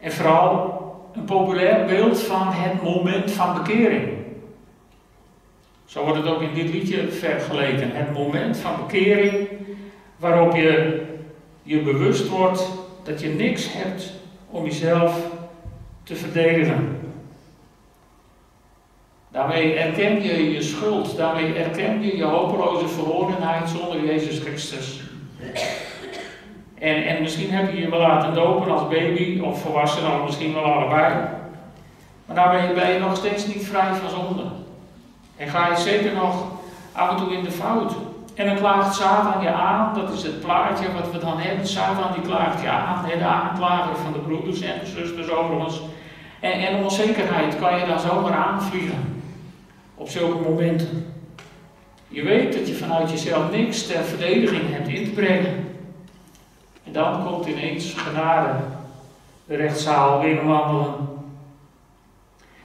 En 0.00 0.12
vooral 0.12 0.78
een 1.14 1.24
populair 1.24 1.86
beeld 1.86 2.20
van 2.20 2.48
het 2.48 2.82
moment 2.82 3.30
van 3.30 3.54
bekering. 3.54 4.08
Zo 5.84 6.02
wordt 6.02 6.16
het 6.16 6.26
ook 6.26 6.42
in 6.42 6.54
dit 6.54 6.72
liedje 6.72 7.10
vergeleken. 7.10 7.90
Het 7.90 8.12
moment 8.12 8.56
van 8.56 8.76
bekering 8.86 9.48
waarop 10.16 10.54
je 10.54 11.02
je 11.62 11.80
bewust 11.80 12.28
wordt 12.28 12.68
dat 13.02 13.20
je 13.20 13.28
niks 13.28 13.72
hebt 13.72 14.12
om 14.50 14.64
jezelf 14.64 15.26
te 16.02 16.16
verdedigen. 16.16 17.00
Daarmee 19.30 19.74
erken 19.74 20.22
je 20.22 20.52
je 20.52 20.62
schuld, 20.62 21.16
daarmee 21.16 21.54
erken 21.54 22.02
je 22.02 22.16
je 22.16 22.24
hopeloze 22.24 22.88
verlorenheid 22.88 23.68
zonder 23.68 24.04
Jezus 24.04 24.38
Christus. 24.38 25.00
En, 26.80 27.06
en 27.06 27.22
misschien 27.22 27.50
heb 27.50 27.72
je 27.72 27.80
je 27.80 27.90
wel 27.90 28.00
laten 28.00 28.34
dopen 28.34 28.72
als 28.72 28.88
baby 28.88 29.40
of 29.40 29.60
volwassen, 29.62 30.12
of 30.12 30.24
misschien 30.24 30.54
wel 30.54 30.64
allebei. 30.64 31.14
Maar 32.26 32.36
daarmee 32.36 32.74
ben 32.74 32.92
je 32.92 32.98
nog 32.98 33.16
steeds 33.16 33.46
niet 33.46 33.66
vrij 33.66 33.94
van 33.94 34.10
zonde. 34.10 34.42
En 35.36 35.48
ga 35.48 35.68
je 35.68 35.76
zeker 35.76 36.12
nog 36.14 36.44
af 36.92 37.10
en 37.10 37.16
toe 37.16 37.32
in 37.32 37.44
de 37.44 37.50
fout. 37.50 37.92
En 38.34 38.46
dan 38.46 38.56
klaagt 38.56 38.94
Satan 38.94 39.42
je 39.42 39.52
aan, 39.52 39.94
dat 39.94 40.12
is 40.12 40.22
het 40.22 40.40
plaatje 40.40 40.92
wat 40.92 41.12
we 41.12 41.18
dan 41.18 41.38
hebben. 41.38 41.66
Satan 41.66 42.12
die 42.12 42.22
klaagt 42.22 42.62
je 42.62 42.68
aan, 42.68 43.04
de 43.18 43.24
aanklager 43.24 43.96
van 43.96 44.12
de 44.12 44.18
broeders 44.18 44.60
en 44.60 44.78
de 44.80 44.86
zusters 44.86 45.30
overigens. 45.30 45.80
En, 46.40 46.52
en 46.52 46.82
onzekerheid 46.82 47.58
kan 47.58 47.78
je 47.78 47.86
dan 47.86 48.00
zomaar 48.00 48.32
aanvliegen. 48.32 49.22
Op 49.94 50.08
zulke 50.08 50.48
momenten. 50.48 51.12
Je 52.08 52.22
weet 52.22 52.52
dat 52.52 52.68
je 52.68 52.74
vanuit 52.74 53.10
jezelf 53.10 53.50
niks 53.50 53.86
ter 53.86 54.02
verdediging 54.02 54.62
hebt 54.74 54.88
in 54.88 55.04
te 55.04 55.10
brengen. 55.10 55.68
En 56.88 56.94
dan 56.94 57.26
komt 57.26 57.46
ineens 57.46 57.94
genade 57.94 58.54
de 59.46 59.56
rechtszaal 59.56 60.20
binnenwandelen. 60.20 60.94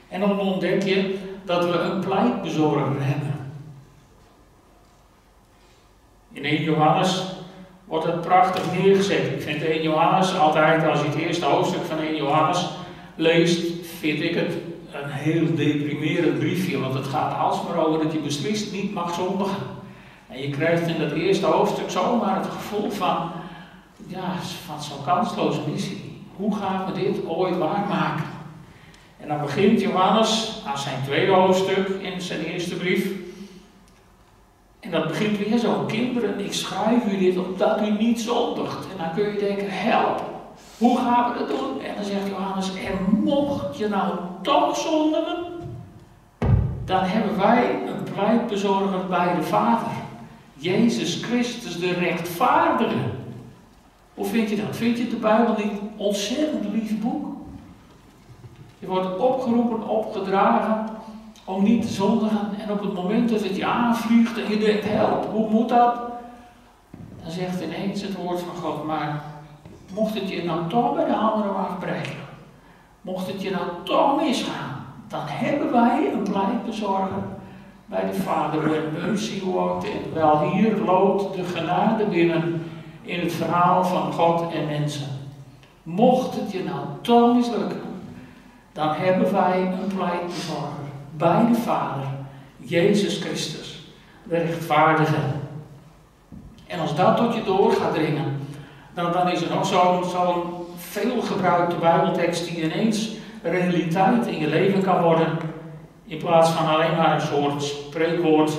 En 0.10 0.20
dan 0.20 0.40
ontdek 0.40 0.84
je 0.84 1.18
dat 1.46 1.66
we 1.66 1.78
een 1.78 2.00
pleitbezorger 2.00 2.96
hebben. 3.00 3.52
In 6.32 6.46
1 6.46 6.64
Johannes 6.64 7.24
wordt 7.86 8.06
het 8.06 8.22
prachtig 8.22 8.64
neergezet. 8.72 9.26
Ik 9.26 9.42
vind 9.42 9.64
1 9.64 9.82
Johannes 9.82 10.38
altijd, 10.38 10.88
als 10.88 11.02
je 11.02 11.08
het 11.08 11.18
eerste 11.18 11.46
hoofdstuk 11.46 11.84
van 11.84 12.00
1 12.00 12.16
Johannes 12.16 12.70
leest, 13.16 13.88
vind 13.98 14.22
ik 14.22 14.36
het 14.36 14.54
een 14.92 15.10
heel 15.10 15.56
deprimerend 15.56 16.40
briefje. 16.40 16.80
Want 16.80 16.94
het 16.94 17.08
gaat 17.08 17.38
alsmaar 17.38 17.86
over 17.86 18.04
dat 18.04 18.12
je 18.12 18.20
beslist 18.20 18.72
niet 18.72 18.94
mag 18.94 19.14
zondigen. 19.14 19.64
En 20.28 20.42
je 20.42 20.50
krijgt 20.50 20.88
in 20.88 21.00
dat 21.00 21.12
eerste 21.12 21.46
hoofdstuk 21.46 21.90
zomaar 21.90 22.36
het 22.36 22.48
gevoel 22.48 22.90
van, 22.92 23.32
ja, 24.08 24.36
van 24.66 24.84
zo'n 24.84 25.04
kansloze 25.06 25.62
missie. 25.72 26.22
Hoe 26.36 26.56
gaan 26.56 26.86
we 26.86 27.00
dit 27.00 27.26
ooit 27.28 27.58
waarmaken? 27.58 28.26
En 29.20 29.28
dan 29.28 29.42
begint 29.42 29.82
Johannes 29.82 30.62
aan 30.66 30.78
zijn 30.78 31.04
tweede 31.06 31.32
hoofdstuk 31.32 31.88
in 31.88 32.22
zijn 32.22 32.42
eerste 32.44 32.76
brief. 32.76 33.12
En 34.80 34.92
dat 34.92 35.08
begint 35.08 35.38
weer 35.38 35.58
zo. 35.58 35.84
Kinderen, 35.88 36.40
ik 36.40 36.54
schrijf 36.54 37.06
u 37.06 37.18
dit 37.18 37.38
opdat 37.38 37.82
u 37.82 37.92
niet 37.92 38.22
zondigt. 38.22 38.88
En 38.92 38.98
dan 38.98 39.14
kun 39.16 39.34
je 39.34 39.40
denken, 39.40 39.68
help. 39.70 40.22
Hoe 40.78 40.98
gaan 40.98 41.32
we 41.32 41.40
dat 41.40 41.48
doen? 41.48 41.82
En 41.82 41.96
dan 41.96 42.04
zegt 42.04 42.28
Johannes, 42.28 42.70
en 42.74 43.20
mocht 43.24 43.78
je 43.78 43.88
nou 43.88 44.14
toch 44.42 44.78
zondigen, 44.78 45.46
dan 46.86 47.04
hebben 47.04 47.38
wij 47.38 47.80
een 47.88 48.14
pleitbezorger 48.14 49.06
bij 49.08 49.36
de 49.36 49.44
Vader. 49.44 49.92
Jezus 50.54 51.24
Christus, 51.24 51.80
de 51.80 51.94
rechtvaardige. 51.94 53.22
Hoe 54.14 54.26
vind 54.26 54.50
je 54.50 54.56
dat? 54.56 54.76
Vind 54.76 54.98
je 54.98 55.08
de 55.08 55.16
Bijbel 55.16 55.56
niet 55.58 55.72
een 55.72 55.92
ontzettend 55.96 56.74
lief 56.74 57.00
boek? 57.00 57.26
Je 58.80 58.88
wordt 58.88 59.18
opgeroepen, 59.18 59.88
opgedragen 59.88 60.86
om 61.44 61.64
niet 61.64 61.82
te 61.82 61.88
zondigen. 61.88 62.50
En 62.60 62.72
op 62.72 62.82
het 62.82 62.94
moment 62.94 63.30
dat 63.30 63.44
het 63.44 63.56
je 63.56 63.66
aanvliegt 63.66 64.38
en 64.38 64.50
je 64.50 64.58
denkt, 64.58 64.86
help, 64.86 65.32
hoe 65.32 65.50
moet 65.50 65.70
dat? 65.70 65.96
Dan 67.24 67.32
zegt 67.32 67.62
ineens 67.62 68.02
het 68.02 68.16
woord 68.16 68.40
van 68.40 68.56
God, 68.56 68.86
maar 68.86 69.24
mocht 69.94 70.14
het 70.14 70.30
je 70.30 70.44
nou 70.44 70.70
toch 70.70 70.96
bij 70.96 71.06
de 71.06 71.14
handen 71.14 71.56
afbreken, 71.56 72.16
mocht 73.02 73.28
het 73.28 73.42
je 73.42 73.52
nou 73.52 73.66
toch 73.84 74.22
misgaan, 74.22 74.86
dan 75.08 75.22
hebben 75.26 75.72
wij 75.72 76.12
een 76.14 76.24
pleitbezorger 76.24 77.24
bij 77.86 78.06
de 78.06 78.14
Vader. 78.14 78.70
When 78.70 79.08
mercy 79.08 79.46
walked 79.46 79.90
in. 79.90 80.14
Wel, 80.14 80.40
hier 80.40 80.78
loopt 80.78 81.36
de 81.36 81.44
genade 81.44 82.06
binnen 82.06 82.63
in 83.04 83.20
het 83.20 83.34
verhaal 83.34 83.84
van 83.84 84.14
God 84.14 84.54
en 84.54 84.66
mensen. 84.66 85.08
Mocht 85.84 86.36
het 86.36 86.52
je 86.52 86.64
nou 86.64 86.80
toch 87.02 87.36
mislukken, 87.36 87.82
dan 88.72 88.94
hebben 88.94 89.32
wij 89.32 89.62
een 89.62 89.96
pleitbezorger 89.96 90.84
bij 91.18 91.46
de 91.52 91.56
Vader, 91.56 92.04
Jezus 92.58 93.18
Christus, 93.18 93.94
de 94.24 94.38
rechtvaardige. 94.38 95.22
En 96.68 96.80
als 96.80 96.96
dat 96.96 97.18
tot 97.18 97.34
je 97.34 97.44
door 97.44 97.72
gaat 97.72 97.94
dringen, 97.94 98.48
dan, 98.94 99.12
dan 99.12 99.30
is 99.30 99.42
er 99.42 99.56
nog 99.56 99.66
zo'n 99.66 100.04
zo 100.04 100.68
veelgebruikte 100.78 101.76
Bijbeltekst 101.76 102.46
die 102.46 102.64
ineens 102.64 103.10
realiteit 103.44 104.28
in 104.28 104.40
je 104.40 104.48
leven 104.48 104.84
kan 104.84 105.02
worden, 105.02 105.38
in 106.06 106.18
plaats 106.18 106.50
van 106.50 106.68
alleen 106.68 106.96
maar 106.96 107.14
een 107.14 107.28
soort 107.28 107.64
spreekwoord 107.64 108.52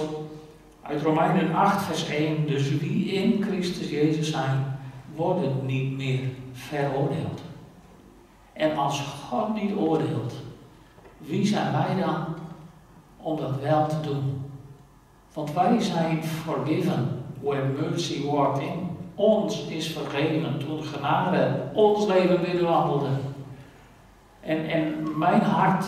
uit 0.86 1.02
Romeinen 1.02 1.54
8, 1.54 1.82
vers 1.82 2.08
1. 2.08 2.46
Dus 2.46 2.78
wie 2.78 3.12
in 3.12 3.42
Christus 3.42 3.90
Jezus 3.90 4.30
zijn, 4.30 4.78
worden 5.14 5.66
niet 5.66 5.96
meer 5.96 6.20
veroordeeld. 6.52 7.42
En 8.52 8.76
als 8.76 9.00
God 9.00 9.54
niet 9.54 9.76
oordeelt, 9.76 10.34
wie 11.18 11.46
zijn 11.46 11.72
wij 11.72 12.04
dan 12.04 12.24
om 13.16 13.36
dat 13.36 13.60
wel 13.60 13.86
te 13.86 14.00
doen? 14.00 14.42
Want 15.32 15.52
wij 15.52 15.80
zijn 15.80 16.24
forgiven 16.24 17.24
when 17.40 17.76
mercy 17.80 18.26
walked 18.26 18.62
in. 18.62 18.96
Ons 19.14 19.66
is 19.66 19.92
vergeven 19.92 20.58
toen 20.58 20.84
genade 20.84 21.70
ons 21.72 22.06
leven 22.06 22.40
binnenwandelde. 22.40 23.08
En, 24.40 24.68
en 24.68 25.18
mijn 25.18 25.40
hart, 25.40 25.86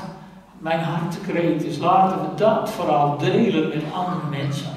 mijn 0.59 0.81
hartekreet 0.81 1.65
is, 1.65 1.79
laten 1.79 2.21
we 2.21 2.35
dat 2.35 2.71
vooral 2.71 3.19
delen 3.19 3.69
met 3.69 3.83
andere 3.93 4.27
mensen. 4.31 4.76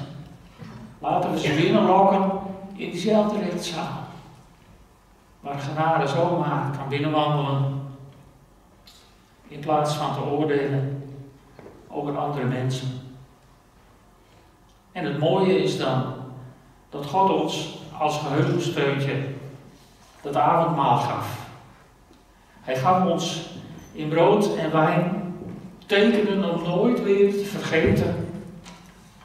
Laten 1.00 1.32
we 1.32 1.38
ze 1.38 1.54
binnenlokken 1.54 2.30
in 2.76 2.90
diezelfde 2.90 3.38
rechtszaal. 3.38 3.98
Waar 5.40 5.58
genade 5.58 6.06
zomaar 6.06 6.76
kan 6.78 6.88
binnenwandelen 6.88 7.82
in 9.48 9.60
plaats 9.60 9.94
van 9.94 10.14
te 10.14 10.20
oordelen 10.20 11.02
over 11.88 12.18
andere 12.18 12.44
mensen. 12.44 12.88
En 14.92 15.04
het 15.04 15.18
mooie 15.18 15.62
is 15.62 15.78
dan 15.78 16.02
dat 16.88 17.06
God 17.06 17.30
ons 17.30 17.78
als 17.98 18.18
geheugensteuntje 18.18 19.24
dat 20.22 20.36
avondmaal 20.36 20.96
gaf. 20.96 21.48
Hij 22.60 22.76
gaf 22.76 23.06
ons 23.06 23.50
in 23.92 24.08
brood 24.08 24.56
en 24.56 24.72
wijn 24.72 25.34
tekenen 25.86 26.54
om 26.54 26.62
nooit 26.62 27.02
weer 27.02 27.30
te 27.30 27.44
vergeten 27.44 28.28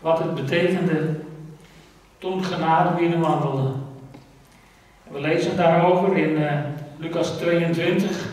wat 0.02 0.20
het 0.20 0.36
betekende 0.36 1.24
toen 2.26 2.44
genade 2.44 2.96
binnenwandelde. 2.96 3.72
We 5.12 5.20
lezen 5.20 5.58
daarover 5.58 6.18
in 6.18 6.42
uh, 6.42 6.52
Lucas 6.98 7.30
22, 7.30 8.30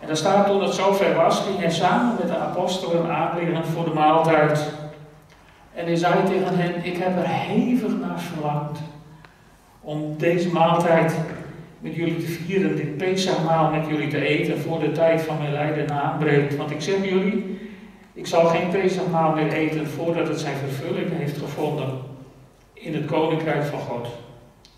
en 0.00 0.06
dan 0.06 0.16
staat 0.16 0.46
toen 0.46 0.62
het 0.62 0.74
zover 0.74 1.14
was, 1.14 1.40
ging 1.40 1.58
hij 1.58 1.70
samen 1.70 2.16
met 2.18 2.28
de 2.28 2.36
apostelen 2.36 3.10
aanliggen 3.10 3.64
voor 3.64 3.84
de 3.84 3.94
maaltijd. 3.94 4.72
En 5.74 5.84
hij 5.84 5.96
zei 5.96 6.14
tegen 6.24 6.58
hen, 6.58 6.84
ik 6.84 6.96
heb 6.96 7.16
er 7.16 7.28
hevig 7.28 7.92
naar 8.00 8.20
verlangd 8.20 8.78
om 9.80 10.14
deze 10.18 10.52
maaltijd 10.52 11.16
met 11.78 11.94
jullie 11.94 12.18
te 12.18 12.26
vieren, 12.26 12.76
dit 12.76 12.96
Pesachmaal 12.96 13.70
met 13.70 13.86
jullie 13.88 14.08
te 14.08 14.26
eten 14.26 14.58
voor 14.58 14.80
de 14.80 14.92
tijd 14.92 15.22
van 15.22 15.38
mijn 15.38 15.52
lijden 15.52 15.90
aanbreekt. 15.90 16.56
Want 16.56 16.70
ik 16.70 16.80
zeg 16.80 17.04
jullie, 17.04 17.65
ik 18.16 18.26
zal 18.26 18.44
geen 18.44 18.68
Pesachmaal 18.68 19.34
meer 19.34 19.52
eten 19.52 19.86
voordat 19.86 20.28
het 20.28 20.40
zijn 20.40 20.56
vervulling 20.56 21.10
heeft 21.12 21.38
gevonden 21.38 21.98
in 22.72 22.94
het 22.94 23.04
Koninkrijk 23.04 23.64
van 23.64 23.78
God. 23.78 24.08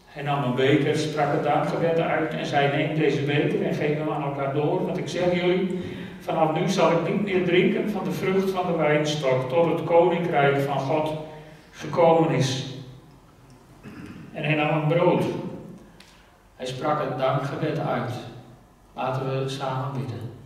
Hij 0.07 0.23
nam 0.23 0.45
een 0.45 0.55
beker, 0.55 0.97
sprak 0.97 1.33
het 1.33 1.43
dankgebed 1.43 1.99
uit 1.99 2.35
en 2.35 2.47
zei: 2.47 2.77
Neem 2.77 2.99
deze 2.99 3.23
beker 3.23 3.63
en 3.63 3.75
geef 3.75 3.99
hem 3.99 4.11
aan 4.11 4.23
elkaar 4.23 4.55
door. 4.55 4.87
Want 4.87 4.99
ik 4.99 5.09
zeg 5.09 5.35
jullie: 5.35 5.81
vanaf 6.21 6.61
nu 6.61 6.69
zal 6.69 6.91
ik 6.91 7.09
niet 7.09 7.23
meer 7.23 7.45
drinken 7.45 7.91
van 7.91 8.05
de 8.05 8.13
vrucht 8.13 8.51
van 8.51 8.67
de 8.67 8.77
wijnstok, 8.79 9.49
tot 9.49 9.65
het 9.65 9.85
koninkrijk 9.85 10.61
van 10.61 10.81
God 10.81 11.13
gekomen 11.71 12.31
is. 12.31 12.77
En 14.33 14.45
hij 14.45 14.55
nam 14.55 14.83
een 14.83 14.89
brood. 14.89 15.25
Hij 16.57 16.67
sprak 16.67 17.01
het 17.01 17.19
dankgebed 17.19 17.79
uit. 17.79 18.13
Laten 18.95 19.43
we 19.43 19.49
samen 19.49 19.93
bidden. 19.93 20.38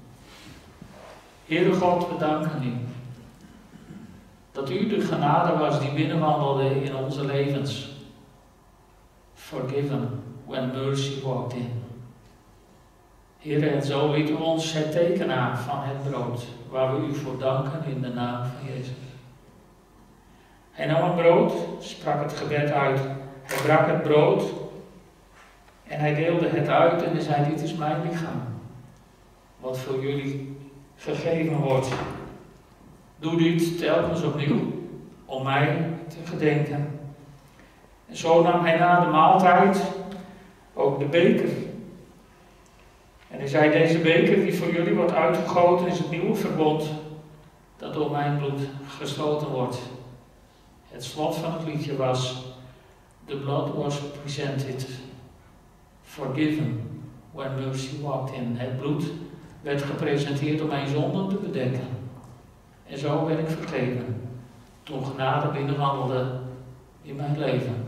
Heere 1.47 1.73
God, 1.73 2.09
we 2.09 2.17
danken 2.19 2.63
u. 2.65 2.73
Dat 4.53 4.71
u 4.71 4.89
de 4.89 5.01
genade 5.01 5.59
was 5.59 5.81
die 5.81 5.93
binnenwandelde 5.93 6.85
in 6.85 6.97
onze 6.97 7.25
levens 7.25 7.91
forgiven 9.35 10.23
when 10.47 10.73
mercy 10.73 11.23
walked 11.23 11.53
in. 11.53 11.83
Heer, 13.39 13.73
en 13.73 13.83
zo 13.83 14.13
liet 14.13 14.31
u 14.31 14.35
ons 14.35 14.73
het 14.73 14.93
teken 14.93 15.31
aan 15.31 15.57
van 15.57 15.79
het 15.83 16.11
brood, 16.11 16.45
waar 16.71 16.95
we 16.95 17.07
u 17.07 17.15
voor 17.15 17.39
danken 17.39 17.85
in 17.87 18.03
de 18.03 18.09
naam 18.09 18.43
van 18.45 18.75
Jezus. 18.75 18.93
Hij 20.71 20.87
nam 20.87 21.11
een 21.11 21.17
brood, 21.17 21.53
sprak 21.81 22.23
het 22.23 22.33
gebed 22.33 22.71
uit, 22.71 23.01
hij 23.43 23.63
brak 23.63 23.87
het 23.87 24.03
brood 24.03 24.43
en 25.87 25.99
hij 25.99 26.15
deelde 26.15 26.49
het 26.49 26.69
uit 26.69 27.03
en 27.03 27.13
hij 27.13 27.21
zei, 27.21 27.49
dit 27.51 27.63
is 27.63 27.75
mijn 27.75 28.03
lichaam, 28.03 28.43
wat 29.61 29.79
voor 29.79 30.01
jullie 30.01 30.57
gegeven 31.03 31.57
wordt. 31.57 31.89
Doe 33.19 33.37
dit 33.37 33.79
telkens 33.79 34.23
opnieuw, 34.23 34.61
om 35.25 35.43
mij 35.43 35.91
te 36.09 36.17
gedenken. 36.31 37.01
En 38.09 38.17
zo 38.17 38.43
nam 38.43 38.65
hij 38.65 38.79
na 38.79 39.01
de 39.01 39.11
maaltijd 39.11 39.83
ook 40.75 40.99
de 40.99 41.05
beker. 41.05 41.49
En 43.31 43.39
hij 43.39 43.47
zei, 43.47 43.71
deze 43.71 43.99
beker 43.99 44.35
die 44.37 44.55
voor 44.55 44.73
jullie 44.73 44.95
wordt 44.95 45.13
uitgegoten 45.13 45.87
is 45.87 45.99
het 45.99 46.11
nieuwe 46.11 46.35
verbond 46.35 46.91
dat 47.77 47.95
door 47.95 48.11
mijn 48.11 48.39
bloed 48.39 48.61
gesloten 48.89 49.49
wordt. 49.49 49.79
Het 50.91 51.05
slot 51.05 51.35
van 51.35 51.53
het 51.53 51.65
liedje 51.65 51.97
was, 51.97 52.45
The 53.25 53.37
blood 53.37 53.75
was 53.75 54.01
presented, 54.21 54.89
forgiven, 56.03 57.01
when 57.31 57.55
mercy 57.55 58.01
walked 58.01 58.35
in. 58.35 58.57
Het 58.57 58.79
bloed 58.79 59.05
werd 59.63 59.83
gepresenteerd 59.83 60.61
om 60.61 60.69
mijn 60.69 60.89
zonden 60.89 61.29
te 61.29 61.37
bedekken. 61.37 61.87
En 62.87 62.99
zo 62.99 63.27
werd 63.27 63.39
ik 63.39 63.49
vergeven, 63.49 64.31
toen 64.83 65.05
genade 65.05 65.49
binnenwandelde 65.49 66.41
in 67.03 67.17
mijn 67.17 67.39
leven. 67.39 67.85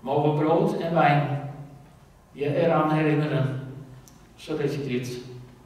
Mogen 0.00 0.38
brood 0.38 0.80
en 0.80 0.94
wijn 0.94 1.50
je 2.32 2.56
eraan 2.56 2.90
herinneren, 2.90 3.60
zodat 4.34 4.74
je 4.74 4.82
dit 4.86 5.18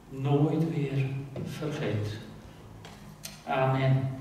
nooit 0.09 0.73
weer 0.73 1.05
vergeet. 1.43 2.17
Amen. 3.45 4.16